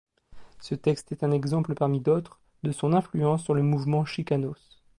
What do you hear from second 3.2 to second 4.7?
sur le mouvement Chicanos.